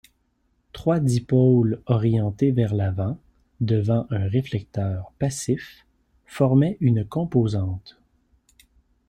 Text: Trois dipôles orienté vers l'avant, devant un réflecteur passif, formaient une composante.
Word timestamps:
Trois 0.73 0.99
dipôles 0.99 1.79
orienté 1.85 2.49
vers 2.51 2.73
l'avant, 2.73 3.19
devant 3.59 4.07
un 4.09 4.27
réflecteur 4.27 5.13
passif, 5.19 5.85
formaient 6.25 6.79
une 6.81 7.05
composante. 7.05 7.99